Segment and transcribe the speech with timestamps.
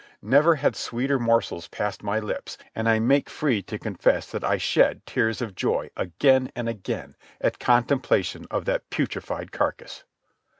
[0.23, 4.57] Never had sweeter morsels passed my lips, and I make free to confess that I
[4.57, 10.03] shed tears of joy, again and again, at contemplation of that putrefied carcass.